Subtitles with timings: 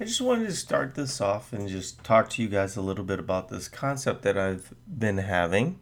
[0.00, 3.04] I just wanted to start this off and just talk to you guys a little
[3.04, 5.78] bit about this concept that I've been having.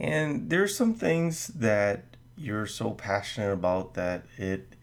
[0.00, 2.04] And there's some things that
[2.38, 4.76] you're so passionate about that it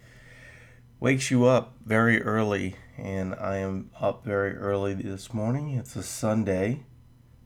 [1.00, 2.76] wakes you up very early.
[3.00, 5.72] And I am up very early this morning.
[5.72, 6.84] It's a Sunday,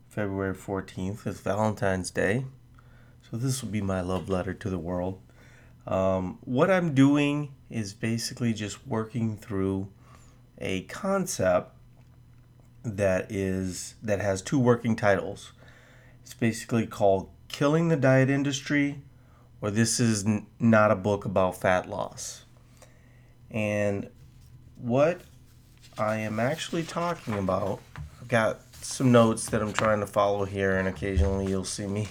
[0.10, 1.26] February 14th.
[1.26, 2.44] It's Valentine's Day.
[3.32, 5.22] So this will be my love letter to the world.
[5.88, 9.88] Um, what I'm doing is basically just working through
[10.58, 11.72] a concept
[12.84, 15.54] that is that has two working titles.
[16.22, 19.02] It's basically called Killing the Diet Industry
[19.62, 22.44] or This is n- not a book about fat loss.
[23.50, 24.10] And
[24.78, 25.22] what
[25.98, 27.80] I am actually talking about,
[28.22, 32.10] I've got some notes that I'm trying to follow here and occasionally you'll see me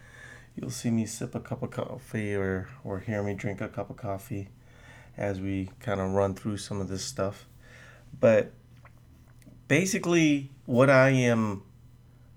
[0.56, 3.90] you'll see me sip a cup of coffee or or hear me drink a cup
[3.90, 4.48] of coffee
[5.16, 7.46] as we kind of run through some of this stuff.
[8.20, 8.52] But
[9.68, 11.62] basically, what I am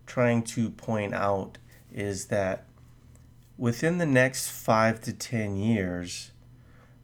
[0.05, 1.57] trying to point out
[1.93, 2.65] is that
[3.57, 6.31] within the next five to 10 years,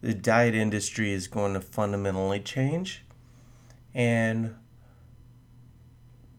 [0.01, 3.03] the diet industry is going to fundamentally change.
[3.93, 4.55] And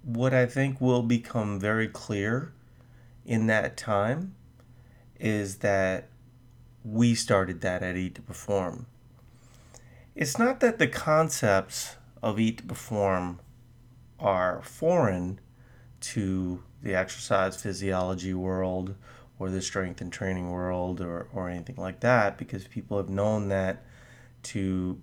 [0.02, 2.52] what I think will become very clear
[3.26, 4.34] in that time
[5.20, 6.08] is that
[6.84, 8.86] we started that at Eat to Perform.
[10.14, 13.40] It's not that the concepts of Eat to Perform
[14.18, 15.40] are foreign
[16.00, 18.94] to the exercise physiology world
[19.38, 23.48] or the strength and training world or, or anything like that because people have known
[23.48, 23.84] that
[24.42, 25.00] to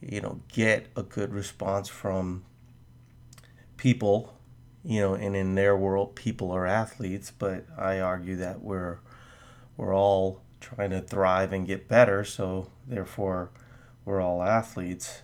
[0.00, 2.44] you know get a good response from
[3.76, 4.34] people
[4.84, 8.98] you know and in their world people are athletes but i argue that we're
[9.76, 13.50] we're all trying to thrive and get better so therefore
[14.04, 15.22] we're all athletes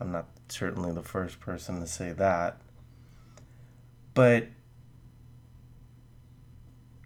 [0.00, 2.60] I'm not certainly the first person to say that.
[4.14, 4.48] But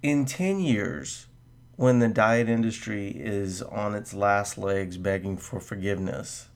[0.03, 1.27] in 10 years,
[1.77, 6.49] when the diet industry is on its last legs begging for forgiveness,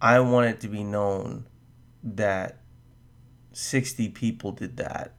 [0.00, 1.46] I want it to be known
[2.02, 2.58] that
[3.52, 5.12] 60 people did that.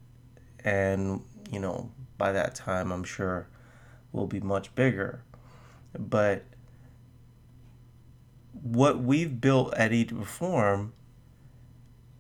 [0.64, 3.48] And, you know, by that time, I'm sure
[4.12, 5.24] we'll be much bigger.
[5.98, 6.44] But
[8.64, 10.94] what we've built at Eat to Perform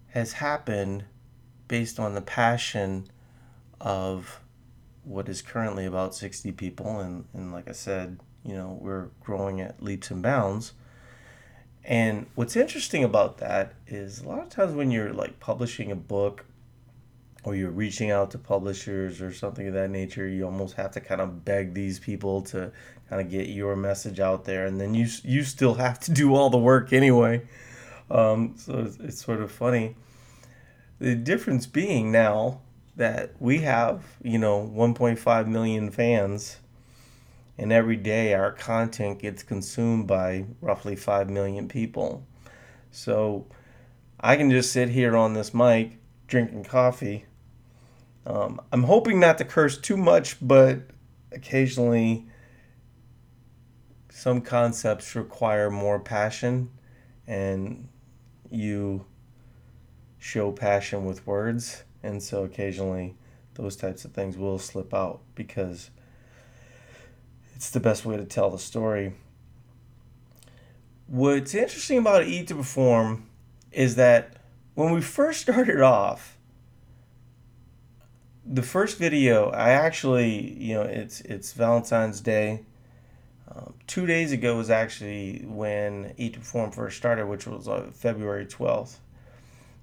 [0.09, 1.05] has happened
[1.67, 3.07] based on the passion
[3.81, 4.39] of
[5.03, 6.99] what is currently about 60 people.
[6.99, 10.73] And, and like i said you know we're growing at leaps and bounds.
[11.85, 15.95] And what's interesting about that is a lot of times when you're like publishing a
[15.95, 16.45] book
[17.43, 21.01] or you're reaching out to publishers or something of that nature, you almost have to
[21.01, 22.71] kind of beg these people to
[23.09, 26.33] kind of get your message out there, and then you you still have to do
[26.33, 27.41] all the work anyway.
[28.09, 29.95] Um, so it's, it's sort of funny.
[30.99, 32.61] The difference being now
[32.95, 36.57] that we have you know 1.5 million fans,
[37.57, 42.25] and every day our content gets consumed by roughly 5 million people.
[42.91, 43.47] So
[44.19, 47.25] I can just sit here on this mic drinking coffee
[48.25, 50.81] um, I'm hoping not to curse too much, but
[51.31, 52.25] occasionally
[54.09, 56.69] some concepts require more passion,
[57.27, 57.89] and
[58.49, 59.05] you
[60.19, 61.83] show passion with words.
[62.03, 63.15] And so occasionally
[63.55, 65.89] those types of things will slip out because
[67.55, 69.15] it's the best way to tell the story.
[71.07, 73.27] What's interesting about Eat to Perform
[73.71, 74.37] is that
[74.75, 76.32] when we first started off,
[78.45, 82.65] the first video, I actually, you know, it's it's Valentine's Day.
[83.49, 87.89] Um, two days ago was actually when Eat to Perform first started, which was uh,
[87.93, 88.97] February 12th.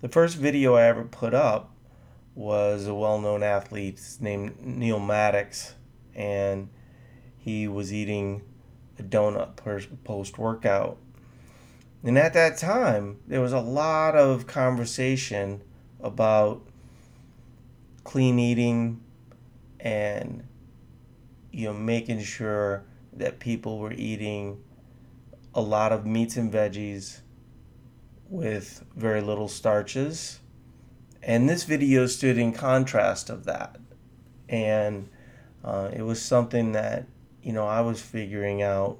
[0.00, 1.72] The first video I ever put up
[2.34, 5.74] was a well-known athlete named Neil Maddox,
[6.14, 6.68] and
[7.36, 8.42] he was eating
[8.98, 9.56] a donut
[10.04, 10.98] post-workout.
[12.02, 15.62] And at that time, there was a lot of conversation
[16.00, 16.62] about
[18.04, 19.00] clean eating
[19.78, 20.46] and
[21.52, 24.62] you know making sure that people were eating
[25.54, 27.20] a lot of meats and veggies
[28.28, 30.38] with very little starches.
[31.22, 33.76] And this video stood in contrast of that.
[34.48, 35.08] And
[35.64, 37.06] uh, it was something that
[37.42, 38.98] you know i was figuring out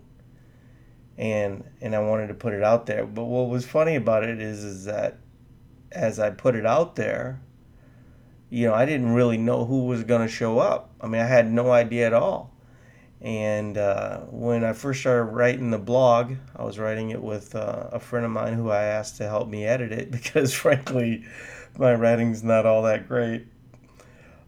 [1.18, 3.06] and and i wanted to put it out there.
[3.06, 5.18] But what was funny about it is is that
[5.92, 7.40] as i put it out there
[8.50, 10.90] you know, I didn't really know who was going to show up.
[11.00, 12.52] I mean, I had no idea at all.
[13.20, 17.88] And uh, when I first started writing the blog, I was writing it with uh,
[17.92, 21.24] a friend of mine who I asked to help me edit it because, frankly,
[21.78, 23.46] my writing's not all that great.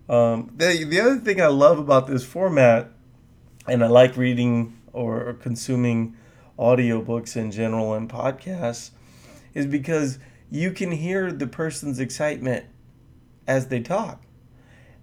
[0.09, 2.91] Um, the, the other thing I love about this format,
[3.69, 6.17] and I like reading or, or consuming
[6.59, 8.91] audiobooks in general and podcasts,
[9.55, 10.19] is because
[10.51, 12.67] you can hear the person's excitement
[13.53, 14.23] as they talk.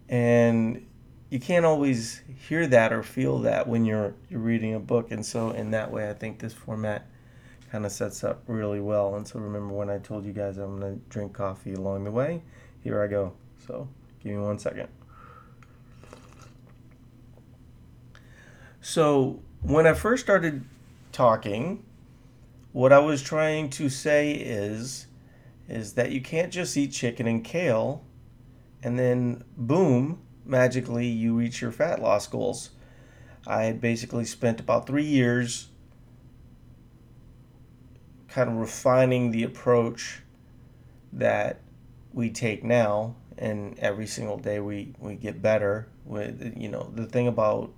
[0.10, 0.88] And
[1.30, 5.12] you can't always hear that or feel that when you're you're reading a book.
[5.12, 7.08] And so in that way I think this format
[7.72, 9.16] kind of sets up really well.
[9.16, 12.12] And so remember when I told you guys I'm going to drink coffee along the
[12.12, 12.42] way?
[12.84, 13.34] Here I go.
[13.68, 13.88] So
[14.24, 14.90] give me one second.
[18.82, 20.66] So when I first started
[21.12, 21.84] talking
[22.72, 25.06] what I was trying to say is
[25.68, 28.04] is that you can't just eat chicken and kale
[28.84, 32.72] and then boom magically you reach your fat loss goals.
[33.48, 35.70] I had basically spent about three years
[38.28, 40.22] kind of refining the approach
[41.14, 41.62] that
[42.14, 47.06] we take now and every single day we, we get better with you know the
[47.06, 47.72] thing about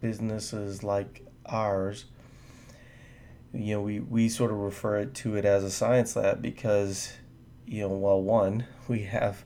[0.00, 2.06] businesses like ours
[3.52, 7.14] you know we, we sort of refer to it as a science lab because
[7.66, 9.44] you know well one we have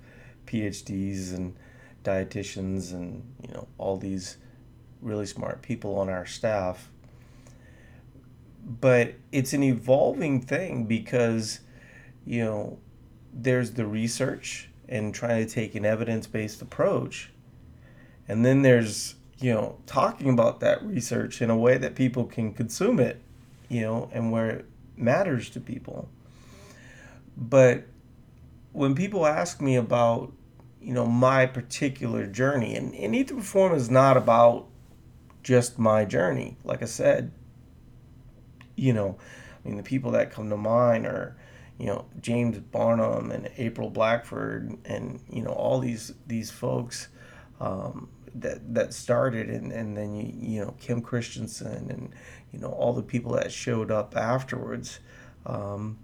[0.49, 1.55] phds and
[2.05, 4.37] dietitians and you know all these
[5.01, 6.91] really smart people on our staff.
[8.65, 11.61] But it's an evolving thing because
[12.27, 12.79] you know
[13.33, 17.31] there's the research and trying to take an evidence-based approach.
[18.27, 22.53] And then there's you know talking about that research in a way that people can
[22.53, 23.21] consume it
[23.69, 24.67] you know and where it
[24.97, 26.09] matters to people.
[27.37, 27.85] But
[28.73, 30.33] when people ask me about
[30.81, 32.77] you know, my particular journey.
[32.77, 34.67] And, and Eat to Perform is not about
[35.43, 36.57] just my journey.
[36.65, 37.33] Like I said,
[38.77, 39.19] you know,
[39.65, 41.37] I mean, the people that come to mind are,
[41.79, 47.09] you know, James Barnum and April Blackford and, you know, all these, these folks
[47.61, 52.15] um, that, that started and, and then, you, you know, Kim Christensen and,
[52.53, 55.01] you know, all the people that showed up afterwards.
[55.47, 55.99] Um,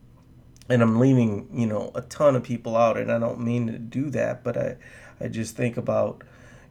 [0.68, 3.78] and I'm leaving, you know, a ton of people out, and I don't mean to
[3.78, 4.76] do that, but I,
[5.20, 6.22] I just think about,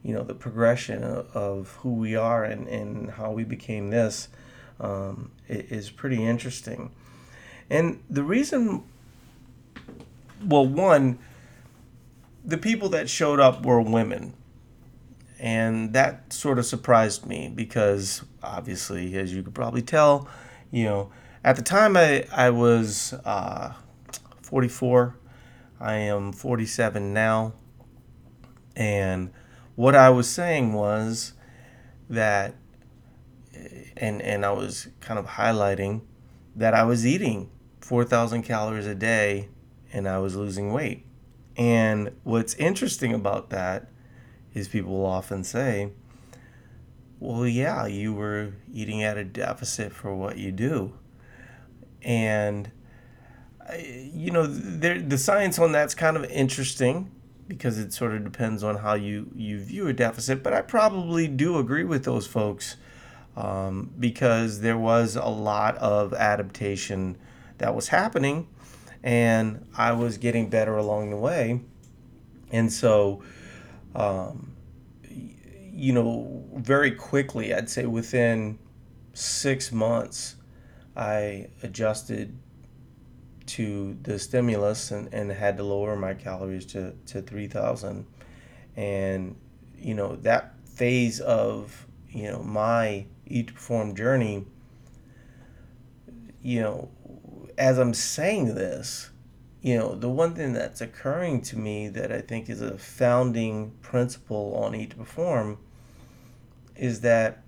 [0.04, 4.30] you know, the progression of, of who we are and, and how we became this
[4.80, 6.92] um, is pretty interesting.
[7.70, 8.84] And the reason,
[10.44, 11.20] well, one,
[12.44, 14.34] the people that showed up were women.
[15.40, 20.28] And that sort of surprised me because obviously, as you could probably tell,
[20.72, 21.12] you know,
[21.44, 23.74] at the time I, I was uh,
[24.54, 25.18] 44.
[25.80, 27.54] I am 47 now.
[28.76, 29.32] And
[29.74, 31.34] what I was saying was
[32.08, 32.54] that,
[33.98, 36.02] and, and I was kind of highlighting
[36.56, 37.50] that I was eating
[37.82, 39.50] 4,000 calories a day
[39.92, 41.04] and I was losing weight.
[41.58, 43.90] And what's interesting about that
[44.54, 45.94] is people often say,
[47.20, 50.94] well, yeah, you were eating at a deficit for what you do.
[52.04, 52.70] And
[53.78, 57.12] you know, the science on that's kind of interesting
[57.48, 60.44] because it sort of depends on how you, you view a deficit.
[60.44, 62.78] But I probably do agree with those folks
[63.36, 67.18] um, because there was a lot of adaptation
[67.58, 68.48] that was happening,
[69.04, 71.62] and I was getting better along the way.
[72.52, 73.24] And so,
[73.96, 74.54] um,
[75.10, 78.60] you know, very quickly, I'd say within
[79.14, 80.36] six months,
[80.96, 82.38] I adjusted
[83.46, 88.06] to the stimulus and, and had to lower my calories to, to 3000
[88.76, 89.36] and
[89.78, 94.46] you know that phase of you know my eat to perform journey
[96.42, 96.90] you know
[97.58, 99.12] as i'm saying this
[99.62, 103.72] you know the one thing that's occurring to me that i think is a founding
[103.82, 105.58] principle on eat to perform
[106.76, 107.44] is that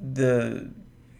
[0.00, 0.70] the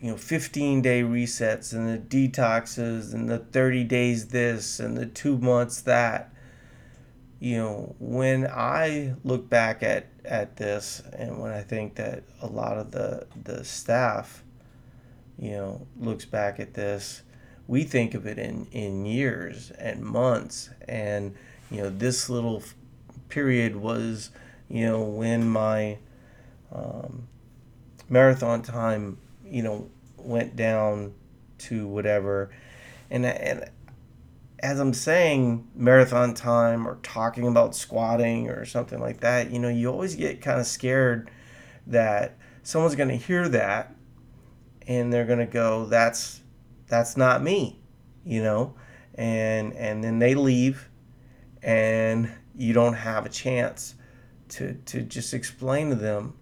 [0.01, 5.07] you know 15 day resets and the detoxes and the 30 days this and the
[5.07, 6.33] two months that.
[7.43, 12.47] You know when i look back at at this and when i think that a
[12.47, 14.45] lot of the the staff
[15.39, 17.23] you know looks back at this
[17.71, 20.71] we think of it in in years and months.
[20.89, 21.37] And
[21.71, 22.65] you know this little
[23.29, 24.31] period was
[24.69, 25.99] you know when my
[26.73, 27.29] um,
[28.09, 29.19] marathon time
[29.51, 31.15] you know, went down
[31.59, 32.51] to whatever.
[33.11, 33.71] And, and
[34.61, 39.69] as I'm saying marathon time or talking about squatting or something like that, you know,
[39.69, 41.31] you always get kind of scared
[41.87, 43.95] that someone's going to hear that
[44.87, 46.41] and they're going to go that's
[46.89, 47.79] that's not me
[48.25, 48.75] you know
[49.15, 50.89] and and then they leave
[51.63, 53.95] and you don't have a chance
[54.49, 56.35] to to just explain to them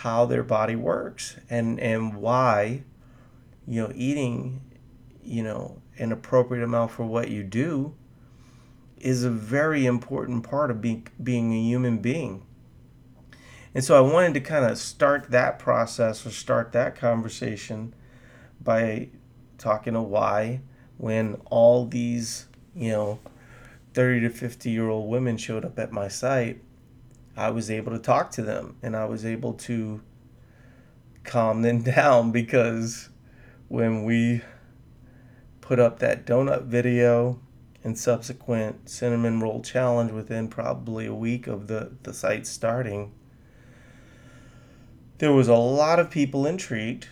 [0.00, 2.82] how their body works and and why
[3.66, 4.62] you know eating
[5.22, 7.94] you know an appropriate amount for what you do
[8.96, 12.42] is a very important part of being being a human being.
[13.74, 17.94] And so I wanted to kind of start that process or start that conversation
[18.60, 19.08] by
[19.58, 20.60] talking to why
[20.96, 23.18] when all these, you know,
[23.92, 26.62] 30 to 50 year old women showed up at my site,
[27.40, 30.02] I was able to talk to them and I was able to
[31.24, 33.08] calm them down because
[33.68, 34.42] when we
[35.62, 37.40] put up that donut video
[37.82, 43.10] and subsequent cinnamon roll challenge within probably a week of the, the site starting,
[45.16, 47.08] there was a lot of people intrigued,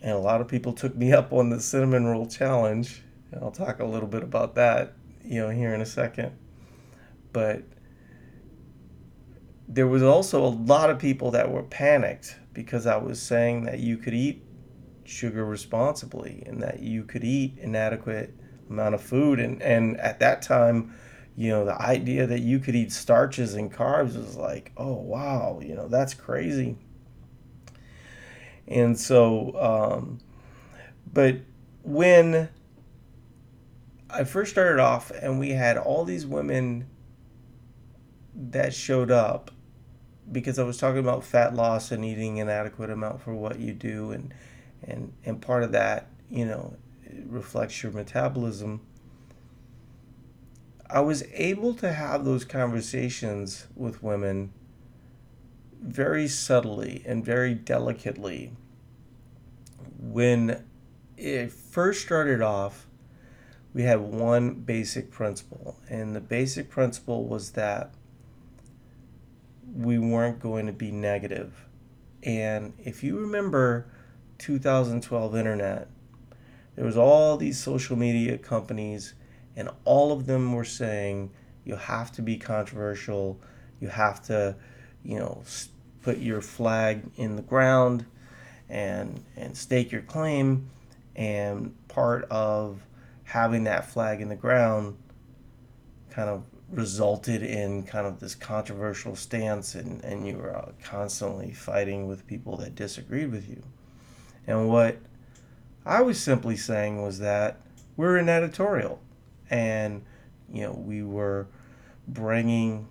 [0.00, 3.02] and a lot of people took me up on the cinnamon roll challenge.
[3.30, 6.32] And I'll talk a little bit about that, you know, here in a second.
[7.32, 7.64] But
[9.68, 13.80] there was also a lot of people that were panicked because I was saying that
[13.80, 14.42] you could eat
[15.04, 18.34] sugar responsibly and that you could eat an adequate
[18.68, 19.40] amount of food.
[19.40, 20.94] And and at that time
[21.36, 25.58] you know the idea that you could eat starches and carbs was like oh wow
[25.60, 26.76] you know that's crazy.
[28.66, 30.20] And so, um,
[31.12, 31.36] but
[31.82, 32.48] when
[34.08, 36.86] I first started off and we had all these women
[38.34, 39.50] that showed up
[40.30, 43.72] because I was talking about fat loss and eating an adequate amount for what you
[43.72, 44.34] do and
[44.82, 46.76] and and part of that, you know,
[47.26, 48.80] reflects your metabolism.
[50.88, 54.52] I was able to have those conversations with women
[55.80, 58.52] very subtly and very delicately.
[59.98, 60.64] When
[61.16, 62.86] it first started off,
[63.72, 67.92] we had one basic principle, and the basic principle was that
[69.74, 71.52] we weren't going to be negative.
[72.22, 73.86] And if you remember
[74.38, 75.88] 2012 internet,
[76.76, 79.14] there was all these social media companies
[79.56, 81.30] and all of them were saying
[81.64, 83.40] you have to be controversial,
[83.80, 84.56] you have to,
[85.04, 85.42] you know,
[86.02, 88.04] put your flag in the ground
[88.68, 90.68] and and stake your claim
[91.14, 92.80] and part of
[93.24, 94.96] having that flag in the ground
[96.10, 101.52] kind of resulted in kind of this controversial stance and, and you were uh, constantly
[101.52, 103.62] fighting with people that disagreed with you
[104.46, 104.98] and what
[105.84, 107.60] i was simply saying was that
[107.96, 109.00] we're an editorial
[109.50, 110.02] and
[110.50, 111.46] you know we were
[112.08, 112.88] bringing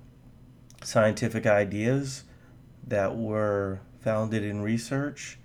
[0.84, 2.24] scientific ideas
[2.88, 5.40] that were founded in research.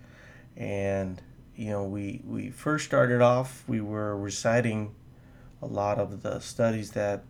[0.57, 1.23] And,
[1.55, 4.95] you know, we, we first started off, we were reciting
[5.63, 7.25] a lot of the studies that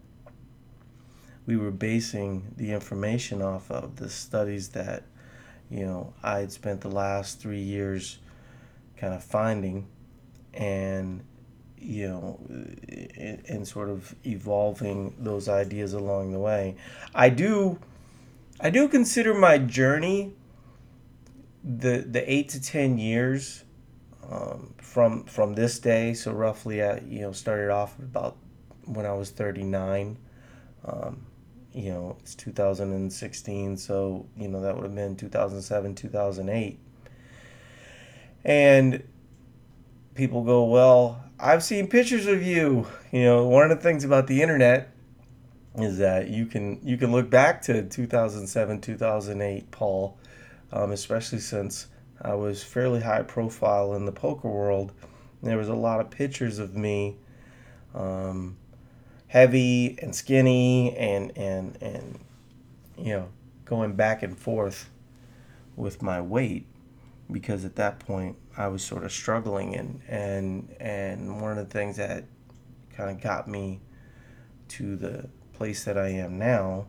[1.48, 5.02] we were basing the information off of, the studies that,
[5.70, 8.18] you know, I had spent the last three years
[8.98, 9.88] kind of finding
[10.52, 11.24] and,
[11.78, 12.38] you know,
[13.48, 16.76] and sort of evolving those ideas along the way.
[17.14, 17.78] I do
[18.60, 20.34] I do consider my journey
[21.64, 23.64] the the eight to ten years
[24.30, 26.12] um, from from this day.
[26.12, 28.36] So roughly, at you know, started off about
[28.84, 30.18] when I was thirty nine.
[30.84, 31.27] Um,
[31.72, 36.78] you know, it's 2016, so you know that would have been 2007, 2008.
[38.44, 39.02] And
[40.14, 44.26] people go, "Well, I've seen pictures of you." You know, one of the things about
[44.26, 44.90] the internet
[45.82, 50.18] is that you can you can look back to 2007 2008 paul
[50.72, 51.86] um, especially since
[52.22, 54.92] i was fairly high profile in the poker world
[55.42, 57.16] there was a lot of pictures of me
[57.94, 58.56] um,
[59.28, 62.18] heavy and skinny and and and
[62.96, 63.28] you know
[63.64, 64.90] going back and forth
[65.76, 66.66] with my weight
[67.30, 71.72] because at that point I was sort of struggling and and and one of the
[71.72, 72.24] things that
[72.96, 73.80] kind of got me
[74.68, 76.86] to the place that I am now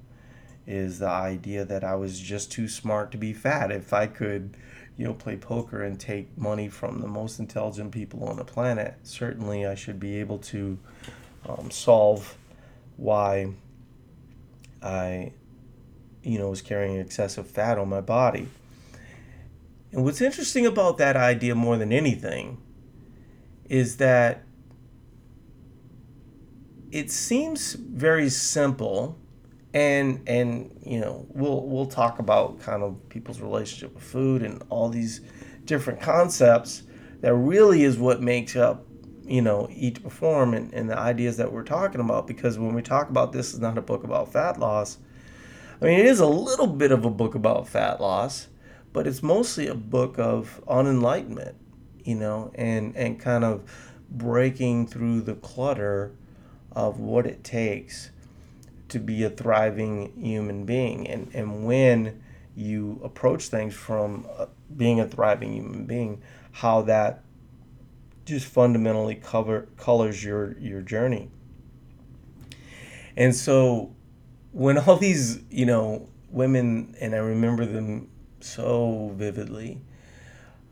[0.66, 3.72] is the idea that I was just too smart to be fat.
[3.72, 4.56] If I could,
[4.98, 8.96] you know, play poker and take money from the most intelligent people on the planet,
[9.02, 10.78] certainly I should be able to
[11.48, 12.38] um, solve
[12.98, 13.54] why
[14.82, 15.32] I,
[16.24, 18.48] you know, was carrying excessive fat on my body.
[19.92, 22.62] And what's interesting about that idea more than anything
[23.68, 24.44] is that
[26.92, 29.18] it seems very simple
[29.74, 34.64] and and you know we'll we'll talk about kind of people's relationship with food and
[34.70, 35.22] all these
[35.66, 36.84] different concepts
[37.22, 38.86] that really is what makes up
[39.30, 42.82] you know to perform and, and the ideas that we're talking about because when we
[42.82, 44.98] talk about this is not a book about fat loss
[45.82, 48.48] i mean it is a little bit of a book about fat loss
[48.92, 51.56] but it's mostly a book of unenlightenment
[52.04, 53.62] you know and and kind of
[54.10, 56.12] breaking through the clutter
[56.72, 58.12] of what it takes
[58.90, 61.08] to be a thriving human being.
[61.08, 62.22] And, and when
[62.56, 66.22] you approach things from uh, being a thriving human being,
[66.52, 67.24] how that
[68.30, 71.30] just fundamentally cover colors your your journey.
[73.18, 73.94] And so
[74.52, 78.10] when all these, you know, women and I remember them
[78.40, 79.82] so vividly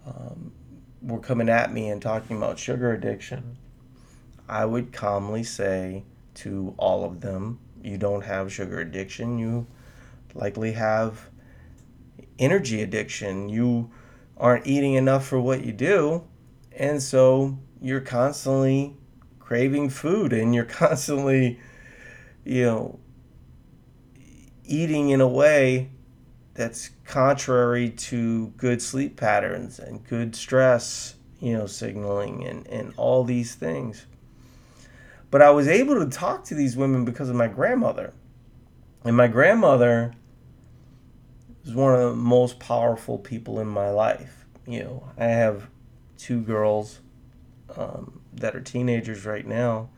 [0.06, 0.54] um,
[1.02, 3.58] were coming at me and talking about sugar addiction,
[4.48, 6.04] I would calmly say
[6.36, 9.68] to all of them, you don't have sugar addiction, you
[10.34, 11.30] likely have
[12.40, 13.50] energy addiction.
[13.50, 13.92] You
[14.38, 16.24] aren't eating enough for what you do,
[16.77, 18.96] and so you're constantly
[19.39, 21.60] craving food and you're constantly,
[22.46, 23.00] you know,
[24.63, 25.89] eating in a way
[26.53, 33.24] that's contrary to good sleep patterns and good stress, you know, signaling and, and all
[33.24, 34.05] these things.
[35.31, 38.13] But I was able to talk to these women because of my grandmother.
[39.03, 40.13] And my grandmother
[41.63, 44.46] is one of the most powerful people in my life.
[44.65, 45.69] You know, I have
[46.18, 47.02] two girls
[47.76, 49.90] um, that are teenagers right now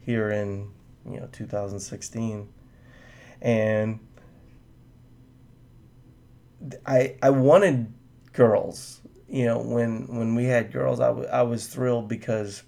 [0.00, 0.70] here in,
[1.04, 2.48] you know, 2016.
[3.42, 4.00] And
[6.86, 7.92] I, I wanted
[8.32, 9.00] girls.
[9.28, 12.62] You know, when when we had girls, I, w- I was thrilled because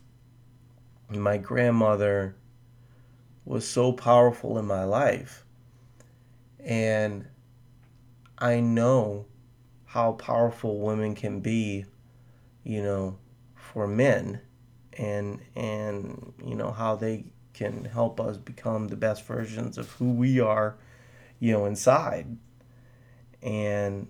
[1.09, 2.35] my grandmother
[3.45, 5.45] was so powerful in my life.
[6.59, 7.27] And
[8.37, 9.27] I know
[9.87, 11.87] how powerful women can be,
[12.68, 13.16] you know,
[13.54, 14.42] for men
[14.98, 20.12] and and you know how they can help us become the best versions of who
[20.12, 20.76] we are,
[21.40, 22.37] you know, inside.
[23.42, 24.07] And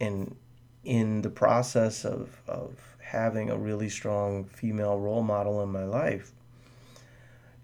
[0.00, 0.34] and
[0.82, 6.32] in the process of of having a really strong female role model in my life.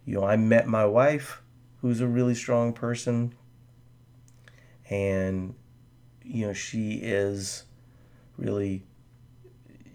[0.05, 1.43] You know, I met my wife,
[1.81, 3.35] who's a really strong person,
[4.89, 5.57] and
[6.23, 7.65] you know, she is
[8.37, 8.85] really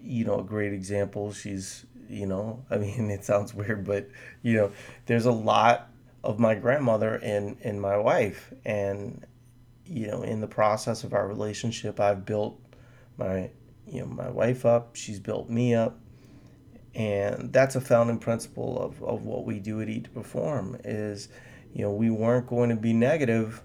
[0.04, 1.34] you know, a great example.
[1.34, 4.10] She's, you know, I mean, it sounds weird, but
[4.42, 4.72] you know,
[5.06, 5.90] there's a lot
[6.24, 8.54] of my grandmother and in my wife.
[8.66, 9.26] And
[9.86, 12.60] you know, in the process of our relationship, I've built
[13.18, 13.50] my
[13.88, 14.96] you know my wife up.
[14.96, 16.00] She's built me up.
[16.96, 21.30] And that's a founding principle of, of what we do at eat to perform is
[21.74, 23.62] you know we weren't going to be negative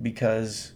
[0.00, 0.72] because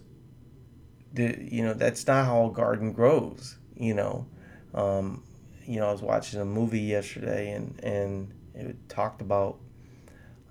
[1.13, 4.25] the you know that's not how a garden grows you know
[4.73, 5.23] um,
[5.65, 9.57] you know i was watching a movie yesterday and and it talked about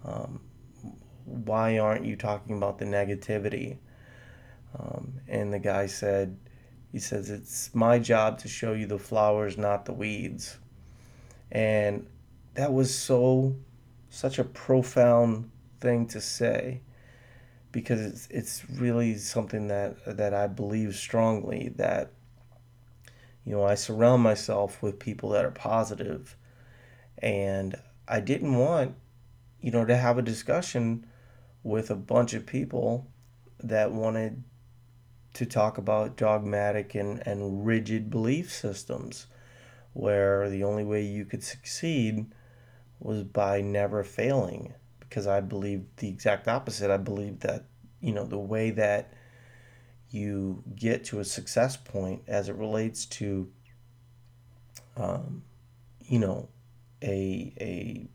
[0.05, 0.40] um,
[1.25, 3.79] why aren't you talking about the negativity
[4.79, 6.37] um, and the guy said
[6.93, 10.59] he says, It's my job to show you the flowers, not the weeds.
[11.51, 12.07] And
[12.55, 13.57] that was so,
[14.09, 16.81] such a profound thing to say
[17.73, 22.11] because it's, it's really something that, that I believe strongly that,
[23.51, 26.37] you know, I surround myself with people that are positive
[27.19, 27.75] and
[28.07, 28.95] I didn't want,
[29.61, 31.05] you know, to have a discussion
[31.65, 33.09] with a bunch of people
[33.59, 34.45] that wanted
[35.35, 39.27] to talk about dogmatic and, and rigid belief systems
[39.95, 42.27] where the only way you could succeed
[43.01, 46.89] was by never failing because I believe the exact opposite.
[46.89, 47.65] I believe that,
[48.01, 49.13] you know, the way that
[50.11, 53.49] you get to a success point as it relates to,
[54.96, 55.42] um,
[56.05, 56.49] you know,
[57.03, 58.07] a, a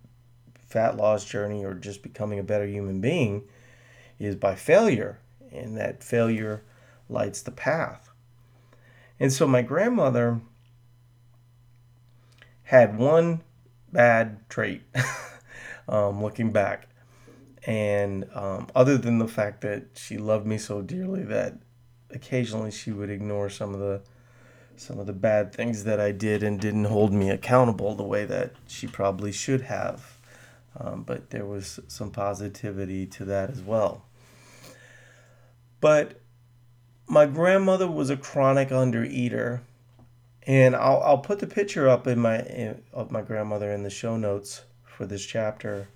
[0.67, 3.43] fat loss journey or just becoming a better human being
[4.19, 5.19] is by failure.
[5.51, 6.63] And that failure
[7.09, 8.09] lights the path.
[9.19, 10.41] And so my grandmother
[12.63, 13.41] had one
[13.91, 14.81] bad trait
[15.87, 16.89] um, looking back.
[17.65, 21.57] And um, other than the fact that she loved me so dearly that
[22.15, 24.01] occasionally she would ignore some of the
[24.77, 28.25] some of the bad things that I did and didn't hold me accountable the way
[28.25, 30.17] that she probably should have.
[30.77, 34.05] Um, but there was some positivity to that as well.
[35.81, 36.21] But
[37.07, 39.61] my grandmother was a chronic undereater,
[40.47, 43.89] and I'll I'll put the picture up in my in, of my grandmother in the
[43.89, 45.87] show notes for this chapter.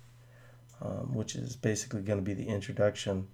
[0.82, 3.28] um, which is basically going to be the introduction.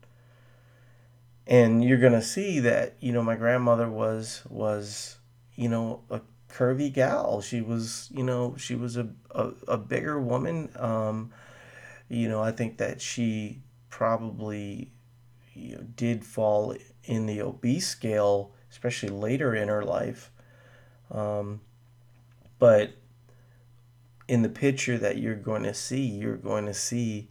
[1.46, 5.18] And you're to see that you know my grandmother was was
[5.54, 7.40] you know a curvy gal.
[7.40, 10.70] She was you know she was a a, a bigger woman.
[10.76, 11.32] Um,
[12.08, 14.92] you know I think that she probably
[15.54, 20.30] you know, did fall in the obese scale, especially later in her life.
[21.10, 21.60] Um,
[22.58, 22.92] but
[24.28, 27.28] in the picture that you're going to see, you're going to see,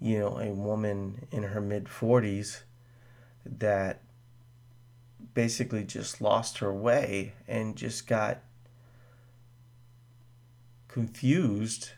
[0.00, 2.62] you know, a woman in her mid 40s
[3.58, 4.02] that
[5.34, 8.40] basically just lost her way and just got
[10.88, 11.90] confused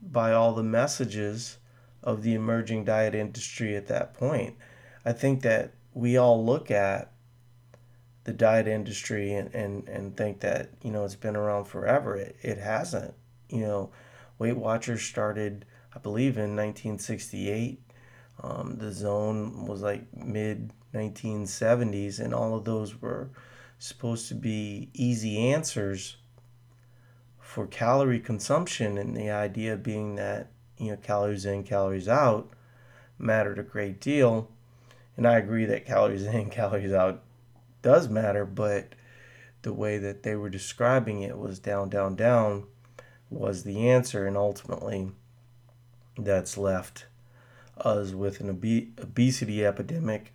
[0.00, 1.58] by all the messages
[2.02, 4.56] of the emerging diet industry at that point.
[5.04, 7.12] I think that we all look at
[8.24, 12.16] the diet industry and, and, and think that, you know, it's been around forever.
[12.16, 13.14] It, it hasn't.
[13.48, 13.90] You know,
[14.38, 17.80] Weight Watchers started, I believe, in 1968.
[18.42, 23.30] Um, the zone was like mid 1970s, and all of those were
[23.78, 26.16] supposed to be easy answers
[27.38, 28.98] for calorie consumption.
[28.98, 32.50] And the idea being that, you know, calories in, calories out
[33.18, 34.48] mattered a great deal.
[35.16, 37.22] And I agree that calories in, calories out
[37.82, 38.94] does matter, but
[39.62, 42.64] the way that they were describing it was down, down, down
[43.30, 44.26] was the answer.
[44.26, 45.12] And ultimately,
[46.16, 47.06] that's left
[47.76, 50.32] us with an ob- obesity epidemic,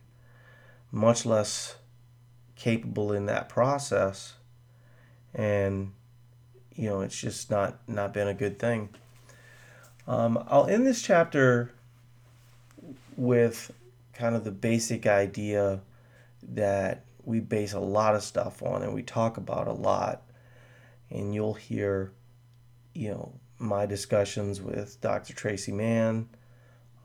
[0.94, 1.76] much less
[2.56, 4.36] capable in that process.
[5.34, 5.92] And,
[6.76, 8.90] you know, it's just not, not been a good thing.
[10.08, 11.72] Um, I'll end this chapter
[13.18, 13.72] with
[14.14, 15.82] kind of the basic idea
[16.44, 20.22] that we base a lot of stuff on and we talk about a lot.
[21.10, 22.12] And you'll hear,
[22.94, 25.34] you know, my discussions with Dr.
[25.34, 26.30] Tracy Mann,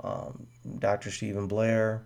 [0.01, 0.47] um,
[0.79, 1.11] Dr.
[1.11, 2.03] Stephen Blair.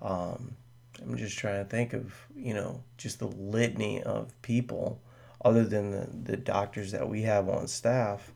[0.00, 0.56] Um,
[1.04, 5.02] I'm just trying to think of, you know, just the litany of people
[5.44, 8.32] other than the, the doctors that we have on staff.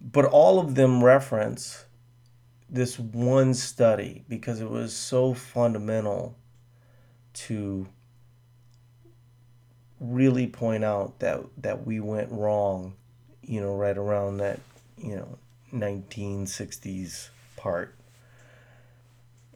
[0.00, 1.86] But all of them reference
[2.68, 6.36] this one study because it was so fundamental
[7.32, 7.88] to
[9.98, 12.94] really point out that that we went wrong,
[13.42, 14.60] you know, right around that,
[14.98, 15.38] you know,
[15.72, 17.95] 1960s part.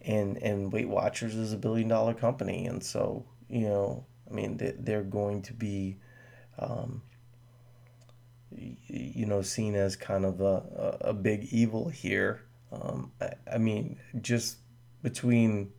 [0.03, 4.59] And and Weight Watchers is a billion dollar company, and so you know, I mean,
[4.79, 5.99] they're going to be,
[6.59, 7.03] um,
[8.51, 13.99] you know, seen as kind of a, a big evil here um, I, I mean,
[14.21, 14.59] just
[15.03, 15.73] between,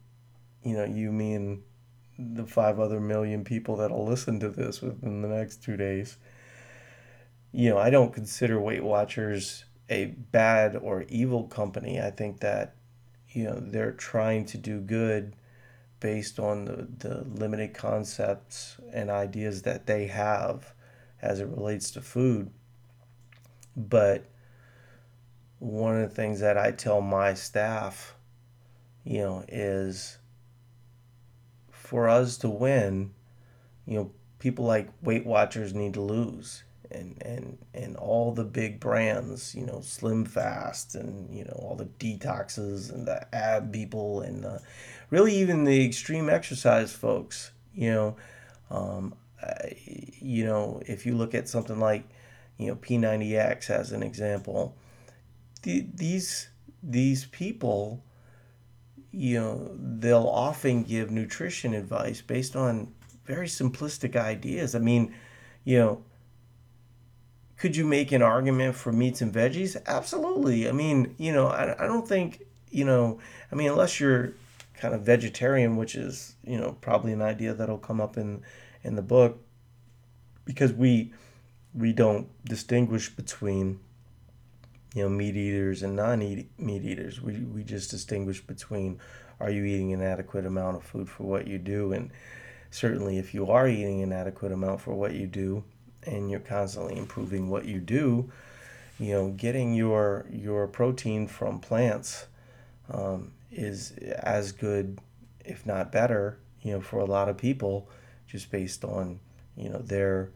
[0.64, 1.64] you know, you, me, and
[2.18, 6.18] the five other million people that'll listen to this within the next two days,
[7.52, 12.00] you know, I don't consider Weight Watchers a bad or evil company.
[12.00, 12.76] I think that,
[13.32, 15.36] you know, they're trying to do good
[16.00, 20.74] based on the, the limited concepts and ideas that they have
[21.22, 22.50] as it relates to food.
[23.78, 24.26] But
[25.60, 28.16] one of the things that I tell my staff,
[29.04, 30.18] you know, is
[31.70, 33.12] for us to win,
[33.86, 36.64] you know, people like Weight Watchers need to lose.
[36.94, 41.76] And, and and all the big brands, you know, Slim Fast and you know all
[41.76, 44.60] the detoxes and the ab people and uh,
[45.10, 48.16] really even the extreme exercise folks, you know,
[48.70, 49.16] um,
[50.20, 52.04] you know if you look at something like
[52.58, 54.76] you know P90X as an example,
[55.64, 56.50] the, these
[56.84, 58.04] these people
[59.12, 62.94] you know they'll often give nutrition advice based on
[63.26, 64.76] very simplistic ideas.
[64.76, 65.14] I mean
[65.64, 66.04] you know
[67.62, 69.78] could you make an argument for meats and veggies?
[69.86, 70.68] Absolutely.
[70.68, 73.20] I mean you know i, I don't think you know
[73.52, 74.34] i mean unless you're
[74.74, 78.42] kind of vegetarian which is you know probably an idea that'll come up in
[78.84, 79.38] in the book
[80.44, 81.14] because we
[81.74, 83.80] we don't distinguish between
[84.96, 87.22] you know meat eaters and non-meat eaters.
[87.22, 89.00] We we just distinguish between
[89.40, 92.12] are you eating an adequate amount of food for what you do, and
[92.72, 95.64] certainly if you are eating an adequate amount for what you do,
[96.04, 98.32] and you're constantly improving what you do,
[99.00, 102.28] you know, getting your your protein from plants
[102.90, 105.00] um, is as good,
[105.46, 107.90] if not better, you know, for a lot of people,
[108.28, 109.20] just based on
[109.56, 110.32] you know their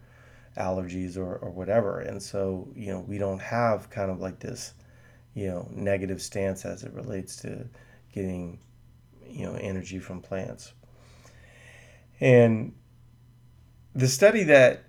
[0.58, 2.00] allergies or, or whatever.
[2.00, 4.74] And so, you know, we don't have kind of like this,
[5.34, 7.68] you know, negative stance as it relates to
[8.14, 8.60] getting,
[9.28, 10.74] you know, energy from plants.
[12.20, 12.74] And
[13.94, 14.86] the study that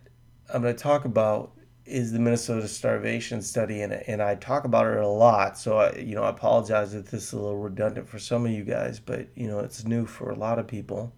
[0.53, 1.53] I'm going to talk about
[1.85, 5.57] is the Minnesota starvation study, and, and I talk about it a lot.
[5.57, 8.51] So I, you know, I apologize if this is a little redundant for some of
[8.51, 11.13] you guys, but you know, it's new for a lot of people.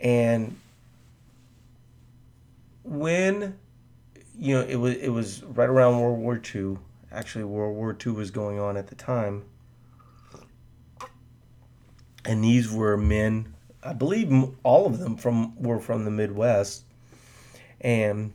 [0.00, 0.58] And
[2.84, 3.58] when
[4.38, 6.78] you know, it was it was right around World War II.
[7.12, 9.44] Actually, World War II was going on at the time,
[12.24, 13.54] and these were men.
[13.82, 16.84] I believe all of them from were from the Midwest,
[17.80, 18.32] and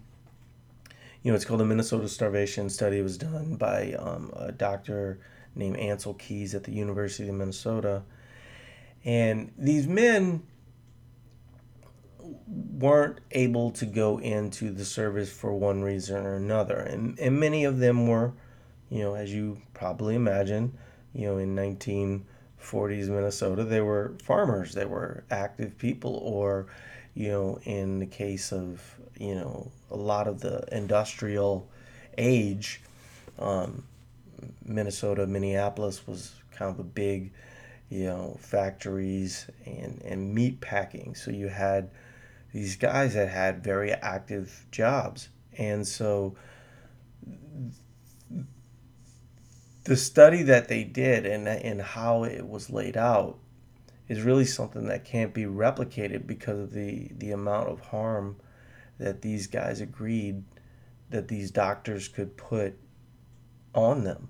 [1.26, 3.00] you know, it's called the Minnesota Starvation Study.
[3.00, 5.20] It was done by um, a doctor
[5.56, 8.04] named Ansel Keys at the University of Minnesota.
[9.04, 10.44] And these men
[12.48, 16.78] weren't able to go into the service for one reason or another.
[16.78, 18.34] And, and many of them were,
[18.90, 20.78] you know, as you probably imagine,
[21.14, 26.68] you know, in 1940s Minnesota, they were farmers, they were active people, or,
[27.16, 28.84] you know, in the case of
[29.18, 31.68] you know a lot of the industrial
[32.18, 32.82] age
[33.40, 33.84] um,
[34.66, 37.32] minnesota minneapolis was kind of a big
[37.90, 41.16] you know factories and and meat packing.
[41.16, 41.90] So you had
[42.54, 45.30] these guys that had very active jobs.
[45.58, 46.36] And so
[49.84, 53.38] the study that they did and and how it was laid out
[54.08, 58.36] is really something that can't be replicated because of the the amount of harm
[58.98, 60.44] that these guys agreed
[61.10, 62.78] that these doctors could put
[63.74, 64.30] on them.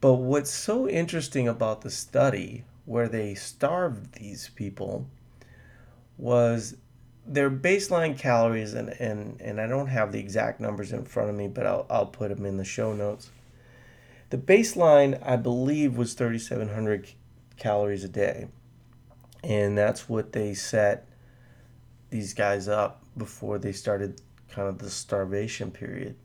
[0.00, 5.06] But what's so interesting about the study where they starved these people
[6.16, 6.76] was
[7.26, 11.34] their baseline calories, and, and, and I don't have the exact numbers in front of
[11.34, 13.30] me, but I'll, I'll put them in the show notes.
[14.30, 17.08] The baseline, I believe, was 3,700
[17.56, 18.48] calories a day.
[19.42, 21.08] And that's what they set
[22.10, 26.16] these guys up before they started kind of the starvation period.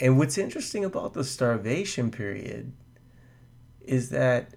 [0.00, 2.72] And what's interesting about the starvation period
[3.80, 4.54] is that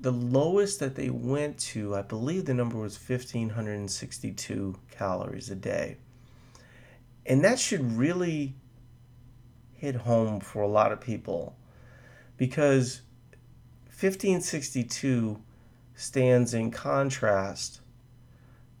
[0.00, 5.96] the lowest that they went to, I believe the number was 1,562 calories a day.
[7.26, 8.54] And that should really
[9.74, 11.56] hit home for a lot of people
[12.36, 13.02] because
[14.00, 15.42] 1562
[15.96, 17.80] stands in contrast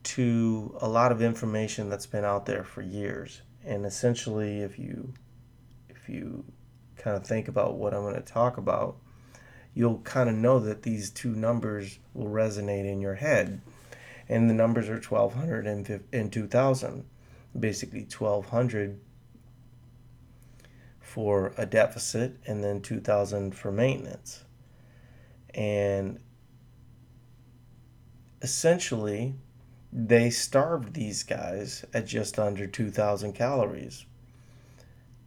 [0.04, 3.42] to a lot of information that's been out there for years.
[3.64, 5.12] And essentially, if you
[5.88, 6.44] if you
[6.96, 8.96] kind of think about what I'm going to talk about,
[9.74, 13.60] you'll kind of know that these two numbers will resonate in your head.
[14.28, 17.04] And the numbers are 1200 and, and 2000.
[17.58, 19.00] Basically, 1200
[21.00, 24.44] for a deficit and then 2000 for maintenance.
[25.58, 26.20] And
[28.42, 29.34] essentially,
[29.92, 34.06] they starved these guys at just under 2,000 calories.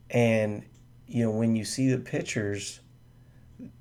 [0.10, 0.64] And,
[1.06, 2.80] you know, when you see the pictures,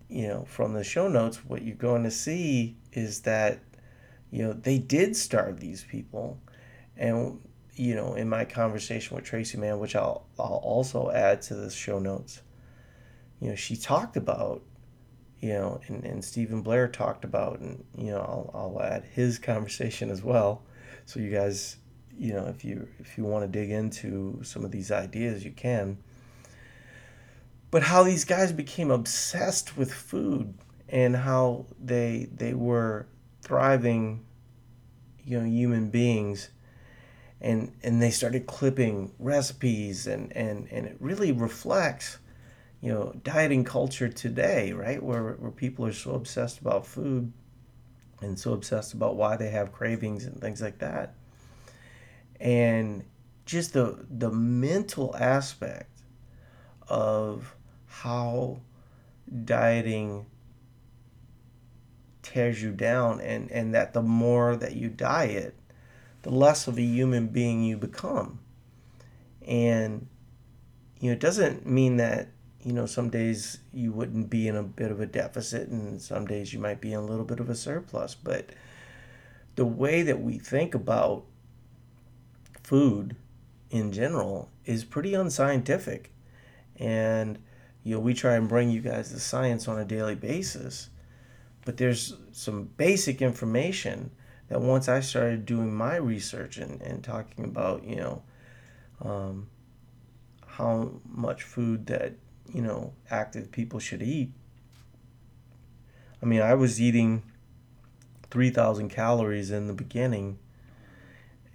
[0.08, 3.60] you know, from the show notes, what you're going to see is that,
[4.32, 6.36] you know, they did starve these people.
[6.96, 7.40] And,
[7.76, 11.70] you know, in my conversation with Tracy Mann, which I'll, I'll also add to the
[11.70, 12.42] show notes,
[13.38, 14.64] you know, she talked about,
[15.40, 19.38] you know, and, and Stephen Blair talked about, and, you know, I'll, I'll add his
[19.38, 20.62] conversation as well
[21.11, 21.76] so you guys,
[22.16, 25.50] you know, if you if you want to dig into some of these ideas, you
[25.50, 25.98] can.
[27.72, 30.55] But how these guys became obsessed with food
[30.88, 33.09] and how they they were
[33.42, 34.24] thriving,
[35.24, 36.50] you know, human beings
[37.40, 42.18] and and they started clipping recipes and and and it really reflects
[42.81, 47.33] you know dieting culture today right where where people are so obsessed about food
[48.21, 51.14] and so obsessed about why they have cravings and things like that.
[52.38, 53.05] And
[53.47, 56.03] just the the mental aspect
[56.88, 57.55] of
[57.87, 58.61] how
[59.45, 60.27] dieting
[62.23, 65.55] tears you down and, and that the more that you diet,
[66.23, 68.40] the less of a human being you become.
[69.47, 70.07] And
[71.01, 72.29] you know, it doesn't mean that
[72.64, 76.27] you know, some days you wouldn't be in a bit of a deficit, and some
[76.27, 78.14] days you might be in a little bit of a surplus.
[78.14, 78.51] But
[79.57, 81.25] the way that we think about
[82.62, 83.16] food
[83.70, 86.11] in general is pretty unscientific.
[86.77, 87.38] And,
[87.83, 90.90] you know, we try and bring you guys the science on a daily basis.
[91.64, 94.11] But there's some basic information
[94.49, 98.23] that once I started doing my research and, and talking about, you know,
[99.03, 99.49] um,
[100.46, 102.14] how much food that
[102.52, 104.30] you know, active people should eat.
[106.22, 107.22] I mean, I was eating
[108.30, 110.38] 3,000 calories in the beginning,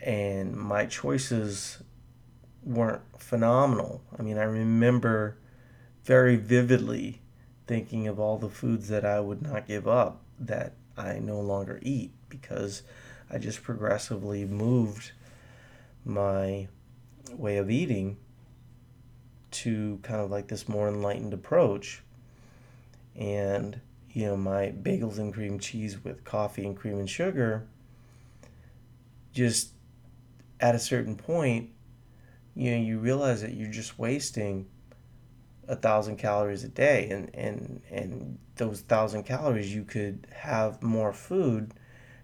[0.01, 1.79] and my choices
[2.63, 4.01] weren't phenomenal.
[4.17, 5.37] I mean, I remember
[6.03, 7.21] very vividly
[7.67, 11.79] thinking of all the foods that I would not give up that I no longer
[11.81, 12.83] eat because
[13.29, 15.11] I just progressively moved
[16.03, 16.67] my
[17.31, 18.17] way of eating
[19.55, 22.01] to kind of like this more enlightened approach.
[23.15, 23.79] And,
[24.11, 27.67] you know, my bagels and cream cheese with coffee and cream and sugar,
[29.31, 29.71] just
[30.59, 31.69] at a certain point,
[32.55, 34.67] you know, you realize that you're just wasting
[35.67, 37.09] a thousand calories a day.
[37.09, 41.73] And and and those thousand calories you could have more food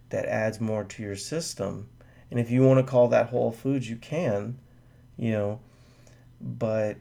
[0.10, 1.90] that adds more to your system.
[2.30, 4.58] And if you want to call that whole foods you can
[5.22, 5.60] you know.
[6.42, 6.98] But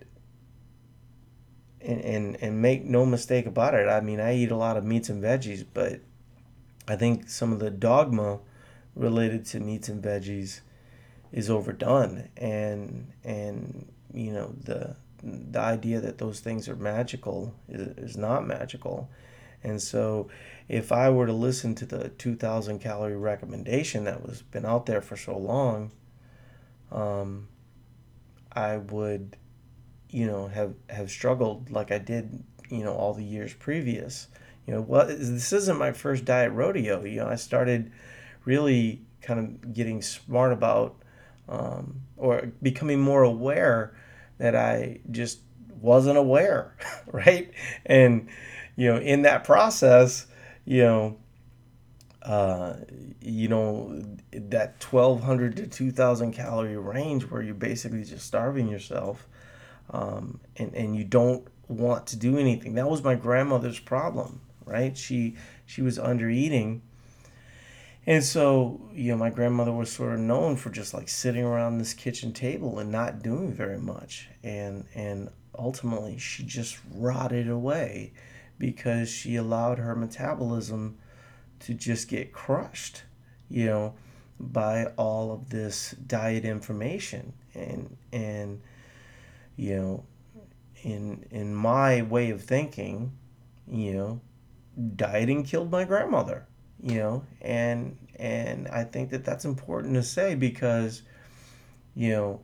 [1.82, 4.84] and, and and make no mistake about it i mean i eat a lot of
[4.84, 6.00] meats and veggies but
[6.88, 8.38] i think some of the dogma
[8.94, 10.60] related to meats and veggies
[11.32, 17.80] is overdone and and you know the the idea that those things are magical is,
[18.12, 19.10] is not magical.
[19.62, 20.28] And so
[20.68, 25.02] if I were to listen to the 2000 calorie recommendation that was been out there
[25.02, 25.90] for so long,
[26.90, 27.48] um,
[28.52, 29.36] I would,
[30.10, 34.28] you know, have, have struggled like I did, you know, all the years previous.
[34.66, 37.04] You know, well, this isn't my first diet rodeo.
[37.04, 37.92] You know, I started
[38.44, 40.96] really kind of getting smart about
[41.48, 43.94] um, or becoming more aware
[44.38, 45.40] that I just
[45.80, 47.52] wasn't aware, right?
[47.86, 48.28] And
[48.76, 50.26] you know, in that process,
[50.64, 51.16] you know,
[52.22, 52.76] uh,
[53.20, 59.26] you know that 1200 to 2000 calorie range where you're basically just starving yourself
[59.90, 64.96] um, and, and you don't want to do anything that was my grandmother's problem right
[64.96, 66.82] she she was under eating
[68.06, 71.78] and so, you know, my grandmother was sort of known for just like sitting around
[71.78, 74.28] this kitchen table and not doing very much.
[74.42, 78.12] And and ultimately she just rotted away
[78.58, 80.98] because she allowed her metabolism
[81.60, 83.02] to just get crushed,
[83.48, 83.94] you know,
[84.38, 87.34] by all of this diet information.
[87.54, 88.62] And and
[89.60, 90.04] you know,
[90.82, 93.12] in in my way of thinking,
[93.66, 94.20] you know,
[94.96, 96.46] dieting killed my grandmother
[96.82, 101.02] you know and and i think that that's important to say because
[101.94, 102.40] you know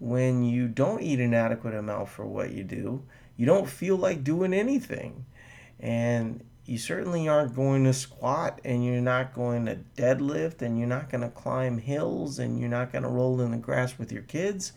[0.00, 3.00] when you don't eat an adequate amount for what you do
[3.40, 5.24] you don't feel like doing anything.
[5.78, 10.86] And you certainly aren't going to squat and you're not going to deadlift and you're
[10.86, 14.12] not going to climb hills and you're not going to roll in the grass with
[14.12, 14.74] your kids.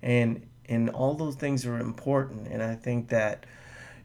[0.00, 3.44] And and all those things are important and i think that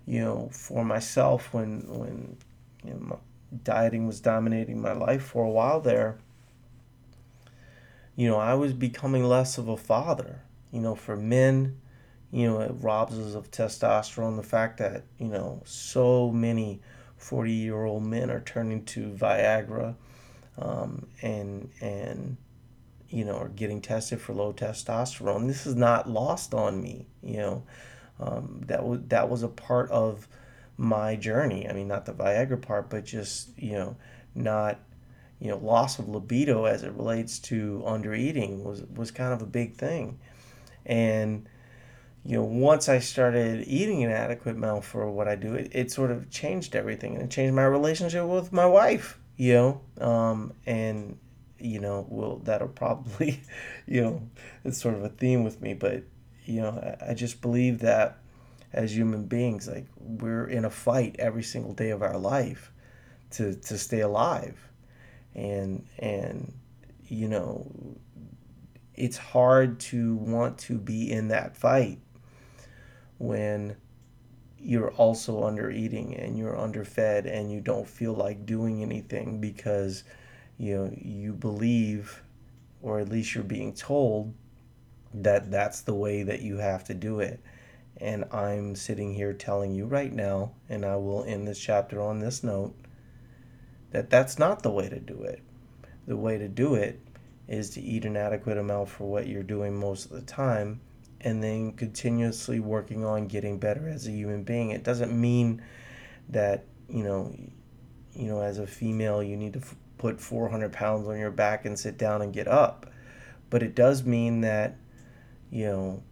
[0.06, 2.38] you know for myself when when
[2.84, 3.20] you know,
[3.64, 6.18] dieting was dominating my life for a while there,
[8.16, 10.42] you know, I was becoming less of a father.
[10.72, 11.80] You know, for men,
[12.32, 14.38] you know, it robs us of testosterone.
[14.38, 16.82] The fact that, you know, so many
[17.18, 19.96] 40 year old men are turning to Viagra
[20.58, 22.38] um, and, and,
[23.14, 25.48] you know, are getting tested for low testosterone.
[25.48, 27.64] This is not lost on me, you know.
[28.20, 30.28] Um, that was that was a part of
[30.78, 31.70] my journey.
[31.70, 33.96] I mean, not the Viagra part, but just, you know,
[34.34, 34.80] not,
[35.40, 39.42] you know, loss of libido as it relates to under eating was, was kind of
[39.44, 40.18] a big thing.
[40.86, 41.48] And,
[42.26, 45.92] you know, once I started eating an adequate amount for what I do, it, it
[45.92, 50.54] sort of changed everything and it changed my relationship with my wife, you know, um,
[50.66, 51.18] and,
[51.64, 53.42] you know, well, that'll probably,
[53.88, 54.22] you know,
[54.64, 56.04] it's sort of a theme with me, but,
[56.46, 58.18] you know, I, I just believe that
[58.74, 59.68] as human beings.
[59.68, 62.72] Like we're in a fight every single day of our life
[63.32, 64.58] to to stay alive,
[65.36, 66.54] and and
[67.08, 67.72] you know
[68.96, 72.00] it's hard to want to be in that fight
[73.18, 73.76] when
[74.60, 80.04] you're also under eating and you're underfed and you don't feel like doing anything because
[80.58, 82.24] you know you believe
[82.82, 84.34] or at least you're being told
[85.14, 87.40] that that's the way that you have to do it
[87.98, 92.20] and I'm sitting here telling you right now, and I will end this chapter on
[92.20, 92.76] this note,
[93.92, 95.42] that that's not the way to do it.
[96.08, 97.00] The way to do it
[97.48, 100.82] is to eat an adequate amount for what you're doing most of the time
[101.22, 104.72] and then continuously working on getting better as a human being.
[104.72, 105.62] It doesn't mean
[106.30, 107.34] that, you know,
[108.14, 111.64] you know, as a female, you need to f- put 400 pounds on your back
[111.64, 112.92] and sit down and get up.
[113.50, 114.76] But it does mean that,
[115.50, 116.04] you know,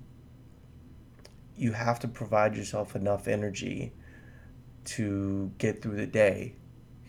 [1.57, 3.91] you have to provide yourself enough energy
[4.85, 6.55] to get through the day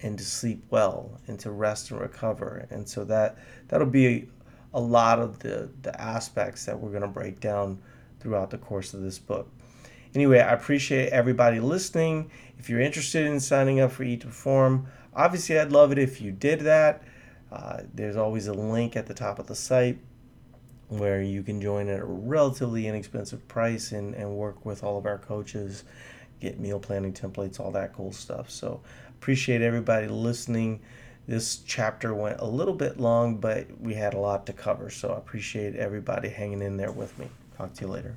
[0.02, 4.28] and to sleep well and to rest and recover and so that that'll be
[4.74, 7.80] a lot of the, the aspects that we're going to break down
[8.18, 9.48] throughout the course of this book.
[10.16, 12.30] Anyway, I appreciate everybody listening.
[12.58, 16.20] If you're interested in signing up for Eat to Perform, obviously I'd love it if
[16.20, 17.02] you did that.
[17.50, 19.98] Uh, there's always a link at the top of the site
[20.88, 25.06] where you can join at a relatively inexpensive price and, and work with all of
[25.06, 25.84] our coaches,
[26.40, 28.50] get meal planning templates, all that cool stuff.
[28.50, 30.80] So appreciate everybody listening.
[31.26, 34.90] This chapter went a little bit long, but we had a lot to cover.
[34.90, 37.28] So I appreciate everybody hanging in there with me.
[37.56, 38.16] Talk to you later.